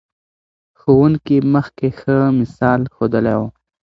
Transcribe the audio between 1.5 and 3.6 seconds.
مخکې ښه مثال ښودلی و.